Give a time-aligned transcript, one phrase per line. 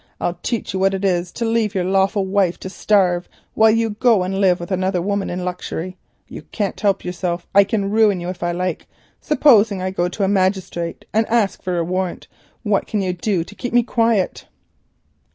[0.19, 3.91] I'll teach you what it is to leave your lawful wife to starve while you
[3.91, 5.95] go and live with another woman in luxury.
[6.27, 8.87] You can't help yourself; I can ruin you if I like.
[9.21, 12.27] Supposing I go to a magistrate and ask for a warrant?
[12.63, 14.47] What can you do to keep me quiet?"